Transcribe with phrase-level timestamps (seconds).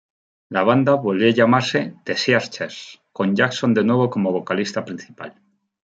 [0.55, 5.39] La banda volvió a llamarse "The Searchers", con Jackson de nuevo como vocalista principal.